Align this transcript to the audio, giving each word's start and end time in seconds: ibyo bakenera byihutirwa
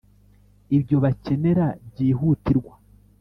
ibyo 0.77 0.97
bakenera 1.03 1.65
byihutirwa 1.89 2.73